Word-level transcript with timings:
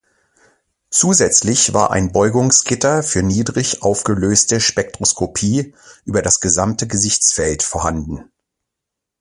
Zusätzlich 0.89 1.75
war 1.75 1.91
ein 1.91 2.11
Beugungsgitter 2.11 3.03
für 3.03 3.21
niedrig 3.21 3.83
aufgelöste 3.83 4.59
Spektroskopie 4.59 5.75
über 6.05 6.23
das 6.23 6.39
gesamte 6.39 6.87
Gesichtsfeld 6.87 7.61
vorhanden. 7.61 8.31